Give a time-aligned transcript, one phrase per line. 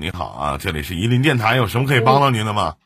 [0.00, 2.76] 你好啊，这里是伊林电台，有什么可以帮到您的吗？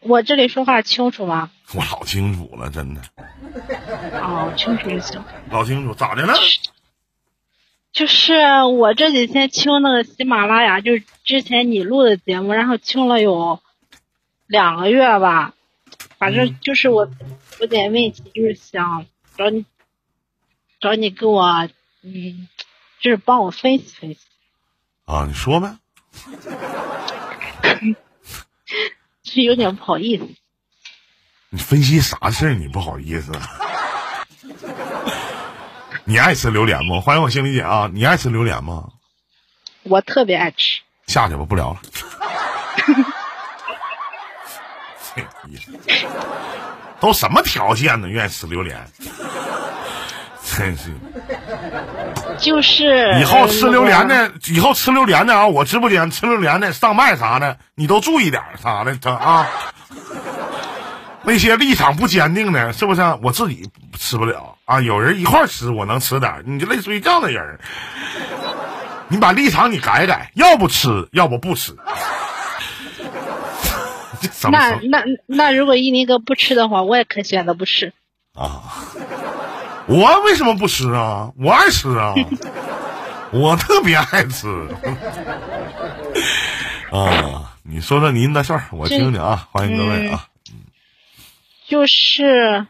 [0.00, 1.50] 我这里说话清楚吗？
[1.74, 3.02] 我老清楚了，真的。
[4.22, 5.22] 哦，清楚就行。
[5.50, 6.34] 老清楚，咋的了？
[7.92, 13.60] 就是我这几天听那个喜马拉雅，就是之前你录的节目，然后听了有
[14.46, 15.54] 两个月吧，
[16.18, 17.08] 反正就是我
[17.60, 19.06] 有点问题，就是想
[19.36, 19.64] 找你
[20.80, 21.68] 找你给我，
[22.02, 22.48] 嗯，
[23.00, 24.20] 就是帮我分析分析。
[25.04, 25.76] 啊，你说呗。
[29.24, 30.28] 是有点不好意思。
[31.50, 32.54] 你分析啥事儿？
[32.54, 33.32] 你不好意思？
[36.04, 37.00] 你爱吃榴莲吗？
[37.00, 37.88] 欢迎我心理姐啊！
[37.92, 38.88] 你爱吃榴莲吗？
[39.84, 40.80] 我特别爱吃。
[41.06, 41.80] 下去吧，不聊了。
[47.00, 48.08] 都什么条件呢？
[48.08, 48.86] 愿意吃榴莲？
[50.56, 50.92] 真是。
[52.44, 55.48] 就是以后吃榴莲的，以后吃榴莲的啊！
[55.48, 59.48] 我直播间吃榴莲的上麦啥的，你都注意点啥的，他啊。
[61.22, 63.00] 那些立场不坚定的，是不是？
[63.22, 66.42] 我自己吃不了啊，有人一块吃，我能吃点。
[66.44, 67.58] 你就类似于这样的人，
[69.08, 71.74] 你把立场你改改，要不吃，要不不吃。
[74.52, 77.94] 那那那，如果一林哥不吃的话，我也可以选择不吃。
[78.34, 78.84] 啊。
[79.86, 81.32] 我为什么不吃啊？
[81.36, 82.14] 我爱吃啊，
[83.32, 84.48] 我特别爱吃。
[86.90, 89.48] 啊，你说说您的事儿，我听听啊。
[89.50, 90.28] 欢迎各位啊。
[91.66, 92.66] 就是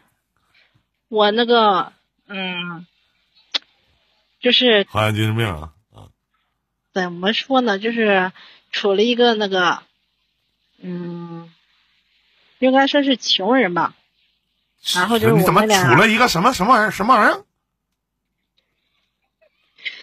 [1.07, 1.93] 我那个，
[2.27, 2.85] 嗯，
[4.39, 5.71] 就是患精神病啊。
[6.93, 7.77] 怎么说呢？
[7.79, 8.31] 就是
[8.71, 9.83] 处了一个那个，
[10.81, 11.51] 嗯，
[12.59, 13.93] 应该说是情人吧。
[14.93, 16.91] 然后就是你怎么处了一个什么什么玩意儿？
[16.91, 17.41] 什么玩意儿？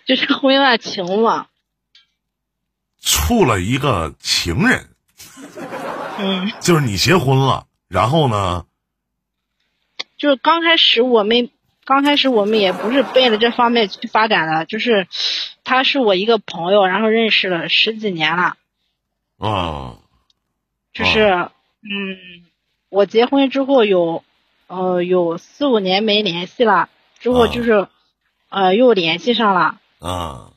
[0.05, 1.47] 就是婚外情嘛。
[3.00, 4.88] 处了一个情人。
[6.19, 6.53] 嗯。
[6.60, 8.66] 就是你结婚了，然后呢？
[10.16, 11.50] 就是刚开始我们
[11.84, 15.06] 刚开始我们也不是奔着这方面去发展的，就是
[15.62, 18.56] 他是我一个朋友，然后认识了十几年了。
[19.38, 19.94] 啊。
[20.93, 21.49] 就是
[21.82, 22.44] 嗯，
[22.88, 24.25] 我结婚之后有。
[24.67, 27.89] 呃，有四五年没联系了，之后就是，
[28.49, 29.78] 呃，又联系上了。
[30.00, 30.50] 嗯。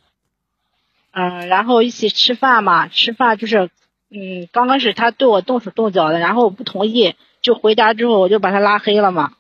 [1.12, 3.70] 嗯，然后一起吃饭嘛，吃饭就是，
[4.10, 9.34] 嗯，刚开始他对我动手动脚的，然后我不同意，就回家之后我就把他拉黑了嘛。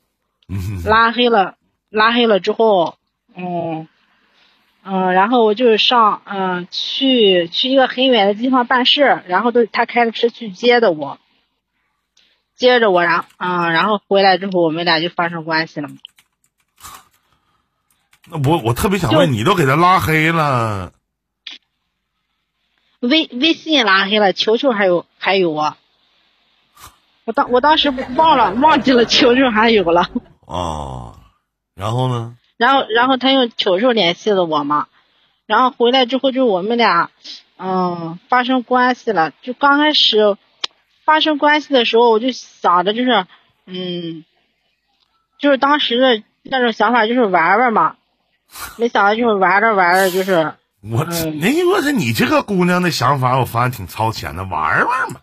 [0.48, 0.82] 嗯。
[0.84, 1.56] 拉黑了，
[1.88, 2.96] 拉黑了之后，
[3.34, 3.88] 嗯，
[4.84, 11.18] 嗯，然后我就上，嗯，去去一个很远的地方办事，然后都他开着车去接的我。
[12.62, 15.96] 接着我，然嗯，然后回来之后，我们俩就发生关系了嘛。
[18.28, 20.92] 那我我特别想问，你都给他拉黑了？
[23.00, 25.76] 微微信拉黑了，球球还有还有啊。
[27.24, 30.08] 我当我当时忘了忘记了球球还有了。
[30.46, 31.16] 哦，
[31.74, 32.36] 然后呢？
[32.56, 34.86] 然后然后他用球球联系了我嘛，
[35.46, 37.10] 然后回来之后就我们俩
[37.58, 40.36] 嗯发生关系了，就刚开始。
[41.04, 43.26] 发生关系的时候，我就想着就是，
[43.66, 44.24] 嗯，
[45.38, 47.96] 就是当时的那种想法就是玩玩嘛，
[48.78, 50.54] 没想到就是玩着玩着就是。
[50.80, 55.20] 我这，哎，我这你这个姑娘的想法，我发现挺超前的，玩玩嘛。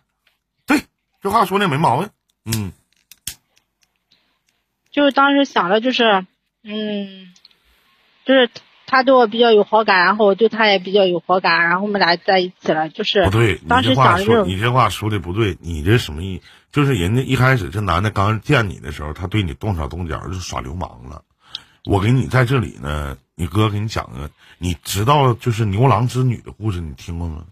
[0.66, 0.84] 对，
[1.22, 2.10] 这话说的没毛病。
[2.46, 2.72] 嗯。
[4.92, 6.26] 就是当时想的就是，
[6.64, 7.34] 嗯，
[8.26, 8.50] 就是。
[8.90, 12.90] 他对我比较有好感，然后我对他也比较有好感，然后我们俩在一起了。
[12.90, 16.42] 就是不对，当时想说你这话说的不对，你这什么意？
[16.72, 21.24] 就是人家一开始这男的刚见你的时候，他对你动手动脚就耍流氓了。
[21.86, 27.44] 我给你在这里呢，你哥给你讲个，你知道就是牛郎织女的故事，你听过吗？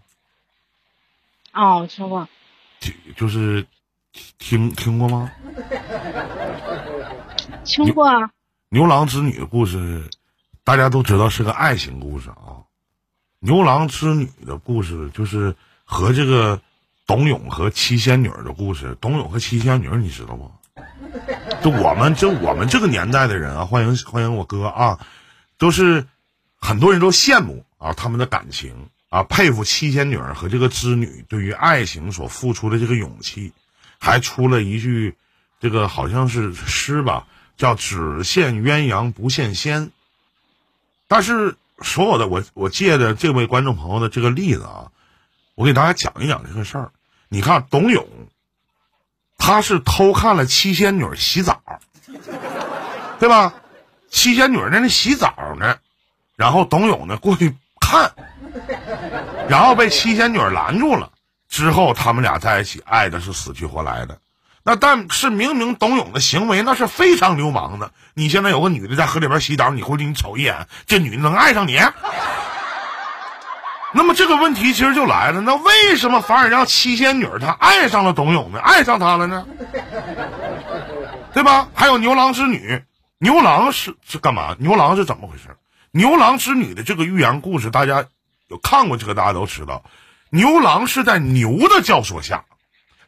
[1.52, 2.28] 哦，我听过。
[2.80, 3.64] 听就是
[4.38, 5.30] 听听过吗？
[7.64, 8.30] 听过啊。
[8.70, 10.04] 牛郎织女的故事。
[10.68, 12.60] 大家都知道是个爱情故事啊，
[13.38, 15.56] 牛郎织女的故事就是
[15.86, 16.60] 和这个
[17.06, 18.94] 董永和七仙女的故事。
[19.00, 20.50] 董永和七仙女你知道吗？
[21.62, 25.00] 就我们就我们这个年代的人啊，欢迎欢迎我哥啊，
[25.56, 26.06] 都是
[26.58, 33.54] 很多人都羡慕啊他们的感情啊，佩服七仙女和这个织女对于爱情所付出的这个勇气，
[33.98, 35.16] 还出了一句
[35.60, 37.26] 这个好像是诗吧，
[37.56, 39.92] 叫“只羡鸳鸯不羡仙”。
[41.08, 44.92] 但是所有的我我借的这位观众朋友的这个例子啊，
[45.54, 46.92] 我给大家讲一讲这个事儿。
[47.28, 48.06] 你看董永，
[49.38, 51.60] 他是偷看了七仙女洗澡，
[53.18, 53.54] 对吧？
[54.10, 55.78] 七仙女在那洗澡呢，
[56.36, 58.12] 然后董永呢过去看，
[59.48, 61.12] 然后被七仙女拦住了，
[61.48, 64.18] 之后他们俩在一起，爱的是死去活来的。
[64.62, 67.90] 那但是明明董永的行为那是非常流氓的。
[68.14, 71.80] 你现在有个女的在河里边洗澡，你回去你瞅一眼，这女的能爱上你？
[73.94, 78.60] 那么这个问题其实就来了，那为什么反而让七仙女她爱上了董永呢？
[78.60, 79.46] 爱上他了呢？
[81.32, 81.68] 对吧？
[81.72, 82.82] 还有牛郎织女，
[83.18, 84.54] 牛郎是是干嘛？
[84.58, 85.56] 牛郎是怎么回事？
[85.90, 88.04] 牛郎织女的这个寓言故事，大家
[88.48, 89.82] 有看过这个，大家都知道，
[90.28, 92.44] 牛郎是在牛的教唆下，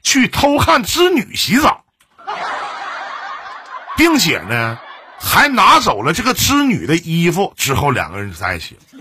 [0.03, 1.85] 去偷看织女洗澡，
[3.97, 4.79] 并且呢，
[5.19, 9.01] 还拿走了这个织女的衣服，之后两个人就在一起了。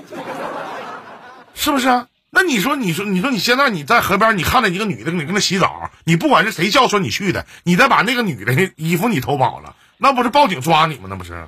[1.54, 2.06] 是不是？
[2.30, 11.08] 那你说，你说，你说，你现在你在河边，你看到一个女的，你跟她洗澡，你不管是谁叫说你去的，你再把那个女的衣服你偷跑了，那不是报警抓你吗？
[11.10, 11.48] 那不是？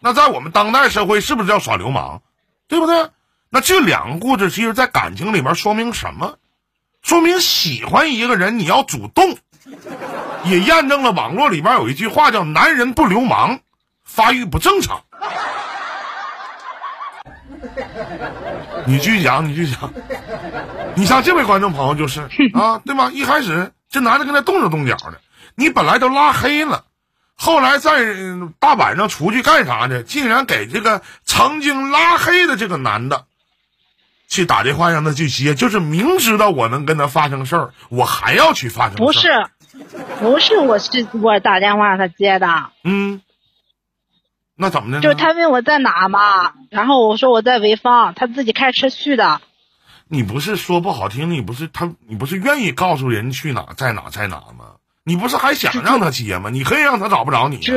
[0.00, 2.22] 那在我们当代社会，是不是叫耍流氓？
[2.66, 3.10] 对不对？
[3.50, 6.38] 那这两个故事，其实，在感情里面说明什么？
[7.02, 9.36] 说明喜欢一个人，你要主动，
[10.44, 13.60] 也验证了网络里边有一句话叫“男人不流氓，
[14.04, 15.02] 发育不正常”。
[18.86, 19.92] 你继续讲，你继续讲。
[20.94, 22.22] 你像这位观众朋友就是
[22.54, 23.10] 啊，对吗？
[23.12, 25.20] 一开始这男的跟他动手动脚的，
[25.54, 26.84] 你本来都拉黑了，
[27.34, 28.14] 后来在
[28.58, 30.02] 大晚上出去干啥呢？
[30.02, 33.26] 竟然给这个曾经拉黑的这个男的
[34.32, 38.96] 去打电话让他去接，就是明知道我能跟他发生事儿，我还要去发生。
[38.96, 39.28] 不是，
[40.20, 42.70] 不是，我是我打电话让他接的。
[42.82, 43.20] 嗯。
[44.56, 45.02] 那怎么的？
[45.02, 49.42] 就是他问我在哪嘛，然后我说我在潍坊，他自己开车去的。
[50.08, 54.76] 你不是说不好听，你不是他，你不是愿意告诉人去哪，在哪，在哪吗？
[55.04, 56.48] 你不是还想让他接吗？
[56.48, 57.58] 你可以让他找不着你。
[57.58, 57.74] 主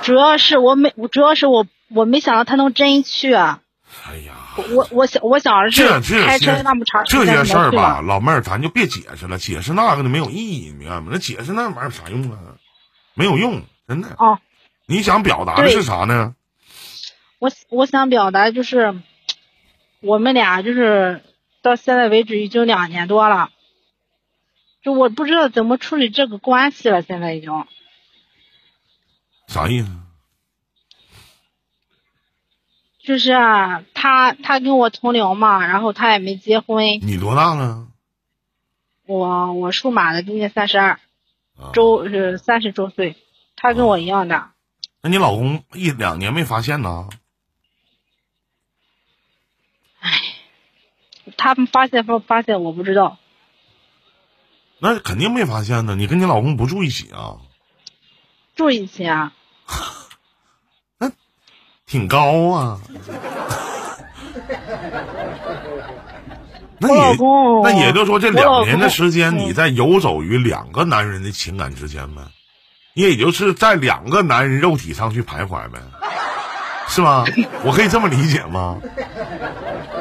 [0.00, 3.34] 主要是我没，主要是我我没想到他能真去。
[3.34, 3.60] 啊
[4.08, 4.32] 哎呀，
[4.74, 11.08] 我我想我想是开车那么长这些事儿吧，老妹儿咱就别解释了，解释那个的没有意义，明白吗？
[11.10, 12.38] 那解释那玩意儿有啥用啊？
[13.14, 14.08] 没有用，真的。
[14.18, 14.38] 哦。
[14.86, 16.34] 你想表达的是啥呢？
[17.38, 18.94] 我我想表达就是，
[20.00, 21.22] 我们俩就是
[21.62, 23.50] 到现在为止已经两年多了，
[24.82, 27.02] 就我不知道怎么处理这个关系了。
[27.02, 27.50] 现在已经
[29.46, 29.88] 啥意思？
[33.04, 36.84] 就是啊，他他跟我同龄嘛，然后他也没结婚。
[37.02, 37.88] 你多大了？
[39.06, 41.00] 我我属马的，今年三十二，
[41.72, 43.16] 周是三十周岁，
[43.56, 44.52] 他跟我一样大。
[45.02, 47.08] 那你老公一两年没发现呢？
[49.98, 50.10] 哎，
[51.36, 53.18] 他们发现不发现我不知道。
[54.78, 55.96] 那肯定没发现呢。
[55.96, 57.38] 你跟你老公不住一起啊？
[58.54, 59.32] 住一起啊？
[61.92, 62.80] 那挺高啊。
[66.78, 67.16] 那也
[67.62, 72.22] 那也就说这两年的时间，你在游走于两个男人的情感之间呗。
[72.94, 75.78] 你也就是在两个男人肉体上去徘徊呗，
[76.88, 77.24] 是吗？
[77.64, 78.76] 我可以这么理解吗？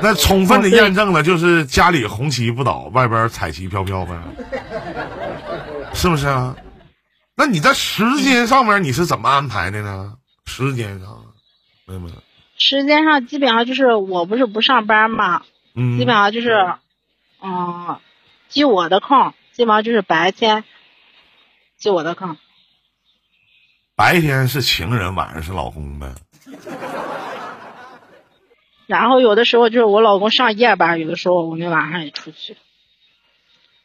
[0.02, 4.14] 那充分的验证了，就是家里红旗不倒，外边彩旗飘飘呗，
[5.94, 6.56] 是不是啊？
[7.36, 10.14] 那你在时间上面你是怎么安排的呢？
[10.48, 11.08] 时间上，
[11.86, 12.16] 没有没有？
[12.58, 15.44] 时间上基本上就是我不是不上班嘛，
[15.74, 16.76] 嗯，基本上就是，
[17.42, 18.00] 嗯，
[18.50, 20.64] 记我的空，基本上就是白天
[21.78, 22.38] 记我的空。
[23.96, 26.14] 白天是情人，晚上是老公呗。
[28.86, 32.58] 然后有的时候就是我老公上夜班，有的时候我们晚上也出去。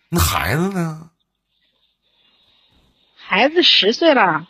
[0.08, 1.10] 那孩子呢？
[3.16, 4.46] 孩子十岁了。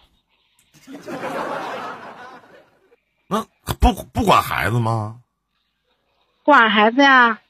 [3.86, 5.20] 那不不管孩子吗？
[6.42, 7.40] 管孩子呀。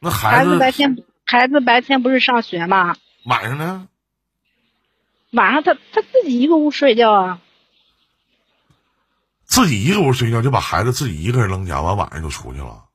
[0.00, 2.96] 那孩子白天孩子白天不是上学吗？
[3.24, 3.86] 晚上呢？
[5.30, 7.40] 晚上他他自己一个屋睡觉啊，
[9.44, 12.86] 自己一个屋睡觉就把孩子自己一个人扔家，完晚上就出去了。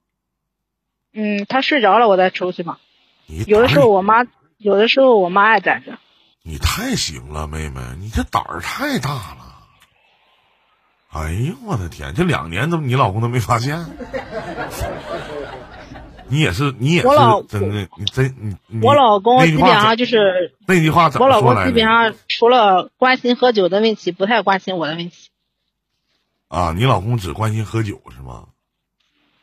[1.14, 2.78] 嗯，他睡着了，我再出去嘛。
[3.48, 4.26] 有的时候我妈，
[4.58, 5.98] 有的时候我妈也在这。
[6.44, 9.51] 你太行了，妹妹，你这胆儿太大了。
[11.14, 13.86] 哎呦我的天，这两年都你老公都没发现。
[16.30, 17.08] 你也是，你也是
[17.50, 18.80] 真的，你真你。
[18.82, 25.28] 我老公基本上就是那句话怎么说我老公基本上除了关心喝酒的问题，不太关心我的问题。
[26.48, 28.46] 啊，你老公只关心喝酒是吗？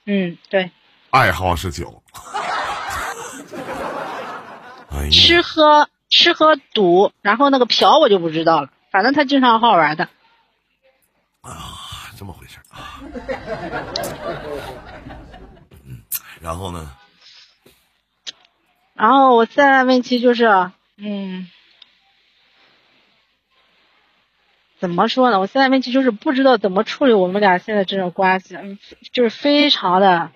[0.06, 0.70] 嗯，对。
[1.10, 2.02] 爱好是酒。
[5.12, 10.08] 吃喝吃喝赌，然后那个嫖我就不知道了，反正他经常好玩的。
[11.50, 13.00] 啊，这么回事啊。
[16.40, 16.90] 然后呢？
[18.94, 21.48] 然后我现在问题就是，嗯，
[24.80, 25.38] 怎么说呢？
[25.40, 28.78] 我现在问题就是不知道怎么处理我们俩现在这种关系，嗯
[29.12, 30.30] 就是非常的。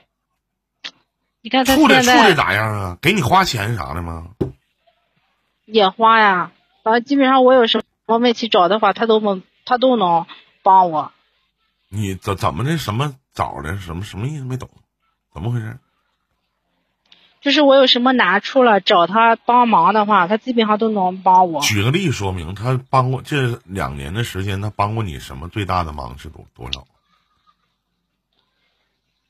[1.41, 2.99] 你看他处的处的咋样啊？
[3.03, 4.29] 给你花钱啥的吗？
[5.65, 6.53] 也花呀，
[6.85, 10.27] 反正基本上我有什么问题找的话，他都能他都能
[10.63, 11.13] 帮我。
[11.89, 12.79] 你怎怎么的？
[12.79, 13.77] 什么找的？
[13.79, 14.45] 什么什么意思？
[14.45, 14.69] 没懂，
[15.35, 15.79] 怎么回事？
[17.41, 21.61] 就是我有什么难处了，找他帮忙的话，他基本上都能帮我。
[21.61, 26.87] 举个例说明，他帮过这两年的时间，他帮过你什么最大的忙是多多少？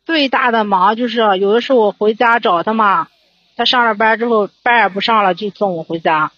[0.05, 3.09] 最大的忙就是有的时候我回家找他嘛，
[3.57, 6.33] 他上了班之后班也不上了，就送我回家。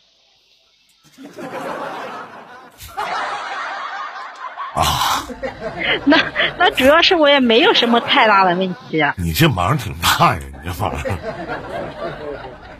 [4.74, 5.26] 啊，
[6.04, 6.16] 那
[6.58, 9.14] 那主要是我也没有什么太大的问题啊。
[9.18, 10.92] 你这忙挺大呀，你这忙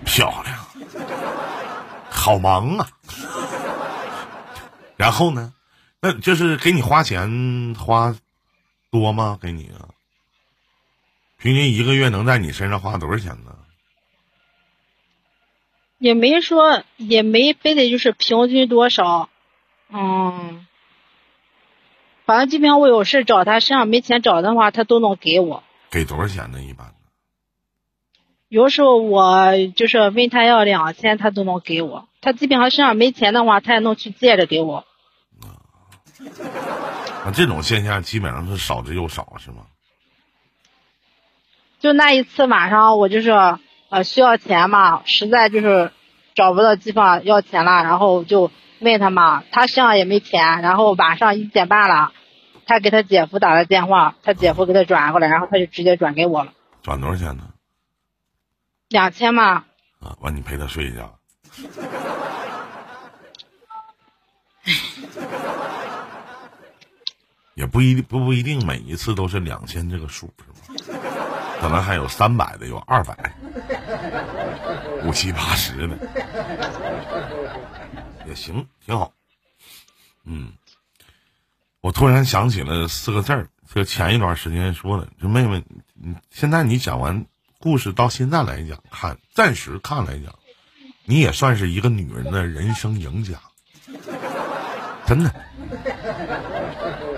[0.05, 0.67] 漂亮，
[2.11, 2.89] 好忙啊。
[4.97, 5.53] 然后呢，
[6.01, 8.15] 那就是给你花钱花
[8.91, 9.39] 多吗？
[9.41, 9.95] 给你啊，
[11.39, 13.57] 平均一个月能在你身上花多少钱呢？
[15.99, 19.29] 也没说，也没非得就是平均多少，
[19.91, 20.67] 嗯，
[22.25, 25.63] 反正基本上我有事找他，身上没钱找的话，他都能给我。
[25.91, 26.63] 给多少钱呢？
[26.63, 26.95] 一般
[28.49, 32.09] 有时候我就是问他要两千，他都能给我。
[32.21, 34.85] 他基本上身上没钱的话，他也能去借着给我。
[37.25, 39.67] 那这种现象基本上是少之又少，是吗？
[41.81, 43.31] 就那一次晚上，我就是
[43.91, 45.91] 呃需要钱嘛，实在就是
[46.35, 48.51] 找不到地方要钱了，然后就
[48.85, 52.13] 问他嘛，他身上也没钱，然后晚上一点半了，
[52.67, 57.49] 他给他姐夫打了电话，他姐夫给他转过来，然后他就直接转给我了，转多少钱呢？
[58.89, 59.65] 两千嘛。
[60.01, 61.19] 啊，完你陪他睡一觉。
[67.55, 70.29] 也不一不不一定每一次都是两千这个数
[70.77, 70.99] 是吗？
[71.61, 73.17] 可能还有三百的，有二百，
[75.05, 75.97] 五七八十的，
[78.27, 79.13] 也行，挺好。
[80.25, 80.53] 嗯，
[81.81, 85.63] 我突然想起了四个字儿，就前一段时间说的，就妹妹，
[85.95, 87.27] 你现在你讲完
[87.59, 90.35] 故事到现在来讲，看暂时看来讲，
[91.05, 93.39] 你也算是一个女人的人生赢家，
[95.07, 95.35] 真的。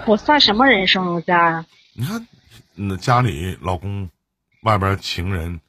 [0.07, 1.67] 我算什么人生赢家呀？
[1.93, 2.27] 你看，
[2.75, 4.11] 那家里老公，
[4.63, 5.61] 外边情人，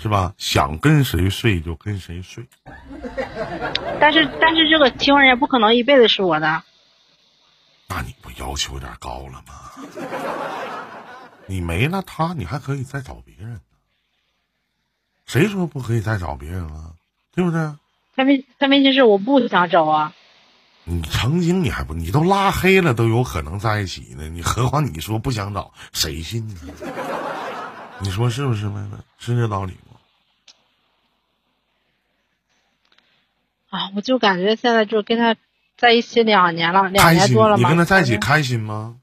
[0.00, 0.32] 是吧？
[0.38, 2.46] 想跟谁睡就跟谁睡。
[4.00, 6.62] 但是但是这个情人也不可能一辈子是我的。
[7.88, 9.54] 那你不要求有点高了吗？
[11.46, 13.60] 你没了他，你还可以再找别人呢。
[15.26, 16.92] 谁说不可以再找别人了？
[17.34, 17.58] 对不对？
[18.14, 20.12] 他问他问题是我不想找啊。
[20.84, 24.28] 你曾经你还不，你都拉黑了，都有可能在一起呢。
[24.28, 26.54] 你何况你说不想找，谁信呢？
[28.00, 28.96] 你说是不是，妹妹？
[29.18, 29.87] 是这道理吗？
[33.70, 35.36] 啊，我就感觉现在就跟他
[35.76, 37.56] 在一起两年了，两开心年多了？
[37.56, 37.62] 嘛。
[37.62, 38.96] 你跟他在一起开心吗？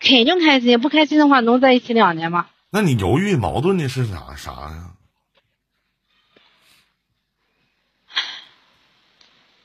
[0.00, 2.48] 肯定开心，不开心的话能在一起两年吗？
[2.70, 4.90] 那你犹豫矛盾的是啥啥呀？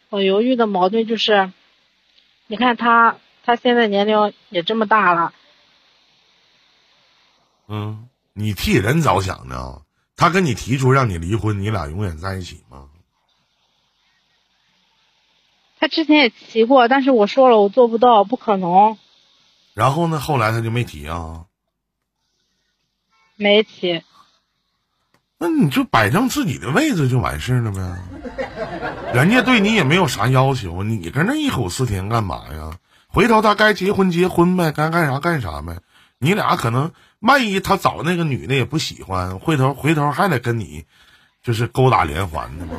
[0.09, 1.51] 我犹豫的矛盾就是，
[2.47, 5.33] 你看他，他现在年龄也这么大了，
[7.67, 9.81] 嗯，你替人着想呢？
[10.19, 12.87] 他跟你提出让你离婚，你俩永远在一起吗？
[15.79, 18.97] 他之前也提过，但是我说了我做不到，不可能，
[19.73, 21.45] 然后呢，后来他就没提啊。
[23.37, 24.03] 没提。
[25.37, 27.79] 那你就摆正自己的位置就完事儿了呗。
[29.13, 32.77] 人家对你也没有啥要求，你跟那一口四甜干嘛呀？
[33.07, 35.79] 回头他该结婚结婚呗，该干啥干啥呗。
[36.17, 40.85] 你俩可能万一他找那个女的也不喜欢，回头回头还得跟你
[41.43, 42.73] 就是勾搭连环的嘛。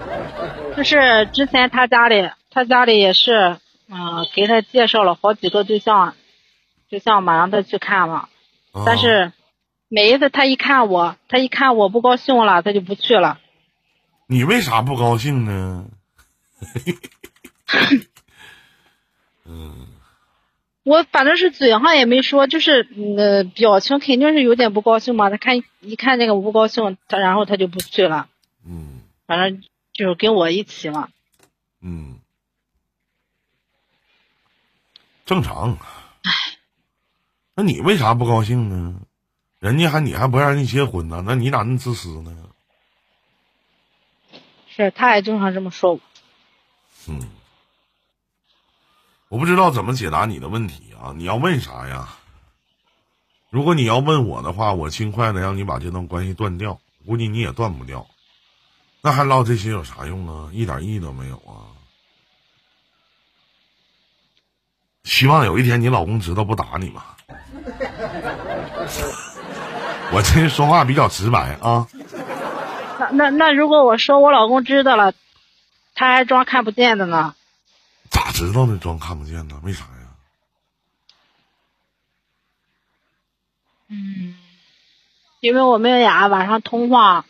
[0.76, 6.14] 就是之前他家里，他家里也是，嗯、给他介绍了好几个对象，
[6.88, 8.28] 对象嘛，让他去看嘛。
[8.72, 9.32] 啊但是
[9.88, 13.38] 每一次他一看我，他一看我不高兴了，他就不去了。
[14.26, 15.86] 你为啥不高兴呢？
[20.86, 22.88] 我反正是嘴上也没说，就是
[23.18, 25.30] 呃表情肯定是有点不高兴嘛。
[25.30, 28.28] 他看一看那个我不高兴，他然后他就不去了，
[28.64, 31.08] 嗯反正就是跟我一起嘛。
[31.82, 32.20] 嗯，
[35.24, 35.76] 正常。
[36.22, 36.30] 唉
[37.56, 39.00] 那你为啥不高兴呢？
[39.58, 42.32] 人家还你还不让人结婚呢，那你咋那么自私呢？
[44.68, 46.00] 是，他也经常这么说我。
[47.08, 47.28] 嗯，
[49.36, 51.12] 我不知道怎么解答你的问题啊！
[51.14, 52.08] 你要问啥呀？
[53.50, 58.06] 如果你要问我的话，我尽快的让你把这段关系断掉，估计你也断不掉。
[59.02, 60.48] 那还唠这些有啥用啊？
[60.54, 61.68] 一点意义都没有啊！
[65.04, 67.04] 希望有一天你老公知道不打你嘛。
[70.12, 71.86] 我这人说话比较直白啊。
[72.98, 75.12] 那那那，如果我说我老公知道了，
[75.94, 77.34] 他还装看不见的呢？
[78.36, 78.76] 咋知道那？
[78.76, 79.58] 装看不见呢？
[79.62, 79.90] 为啥呀？
[83.88, 84.36] 嗯，
[85.40, 87.24] 因为我们俩晚上通话，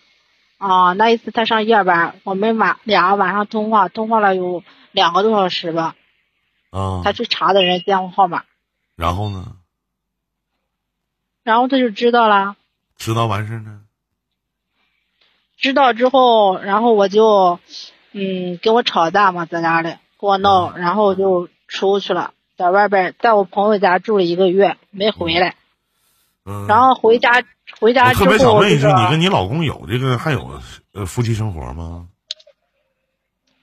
[0.58, 5.94] 啊，那一次他上夜班，我们晚俩晚上通话，通话了有两个多小时吧。
[6.70, 7.02] 啊。
[7.04, 8.42] 他去查的人电话号码。
[8.96, 9.56] 然后呢？
[11.44, 12.56] 然后他就知道了。
[12.96, 13.82] 知道完事呢？
[15.56, 17.60] 知道之后，然后我就，
[18.10, 25.56] 嗯，跟我吵架嘛，在家里跟我闹，然后就出去了，在外边，在我朋友家住了一个月，没回来。
[26.44, 26.66] 嗯。
[26.66, 27.44] 然后回家，
[27.80, 28.24] 回家之后。
[28.24, 30.60] 我特别想问一句，你跟你老公有这个还有
[30.92, 32.08] 呃夫妻生活吗？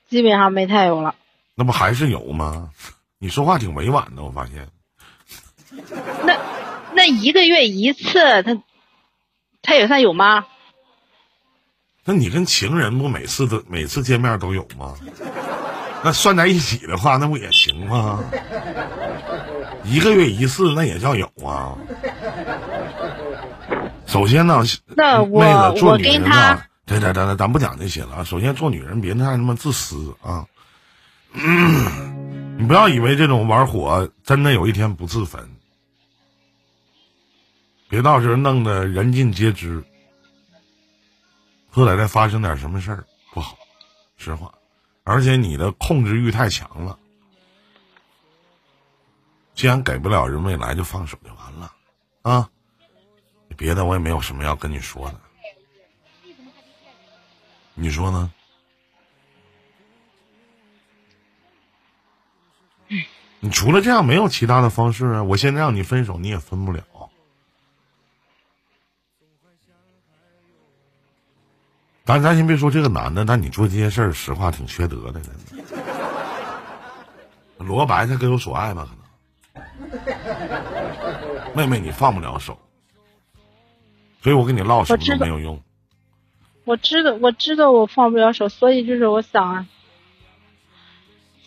[0.09, 1.15] 基本上没太有了。
[1.55, 2.69] 那不还是有吗？
[3.17, 4.67] 你说话挺委婉的，我发现。
[6.23, 6.37] 那
[6.93, 8.61] 那一个月一次，他
[9.63, 10.45] 他也算有吗？
[12.05, 14.95] 那你跟情人不每次都每次见面都有吗？
[16.03, 18.23] 那算在一起的话，那不也行吗？
[19.83, 21.77] 一个月一次，那也叫有啊。
[24.05, 24.61] 首先呢，
[24.95, 28.23] 那妹子做女人啊，对对对，咱不讲这些了。
[28.25, 30.45] 首先做女人别太他妈自私啊！
[31.33, 35.41] 你不要以为这种玩火真的有一天不自焚，
[37.89, 39.83] 别到时候弄得人尽皆知。
[41.71, 43.57] 后来再发生点什么事儿不好，
[44.15, 44.53] 实话，
[45.03, 46.97] 而且你的控制欲太强了。
[49.53, 51.73] 既然给不了人未来，就放手就完了，
[52.23, 52.49] 啊！
[53.55, 55.19] 别的我也没有什么要跟你说的，
[57.75, 58.31] 你说呢？
[63.39, 65.23] 你除了这样没有其他的方式啊？
[65.23, 66.83] 我现在让你分手，你也分不了。
[72.05, 75.21] 咱咱先别说这个男的，但你做这些事儿，实话挺缺德的。
[77.57, 78.85] 罗白他各有所爱吧？
[78.85, 78.91] 可
[79.95, 82.59] 能，妹妹你放不了手，
[84.21, 85.61] 所以我跟你唠什么都没有用。
[86.65, 89.65] 我知道，我知道我放不了手，所以就是我想，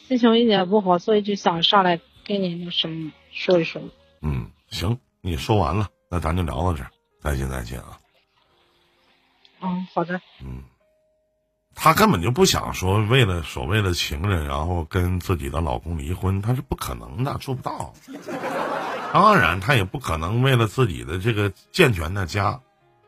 [0.09, 3.83] 心情一点不好，所以就想上来跟你那什么说一说。
[4.23, 6.91] 嗯，行，你说完了，那咱就聊到这儿，
[7.21, 7.99] 再见再见啊。
[9.67, 10.21] 嗯，好的。
[10.41, 10.63] 嗯，
[11.75, 17.93] 她根本就不想说为了所谓的情人，然后跟自己的老公离婚，她是不可能的，做不到。
[19.13, 22.61] 当然，她也不可能为了自己的这个健全的家，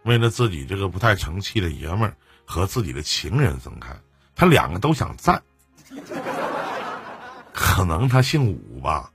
[0.02, 3.94] 为了自己这个不太成器的爷们儿和自己的情人分开。
[4.34, 5.42] 她两个都想占，
[7.52, 9.10] 可能她姓武吧。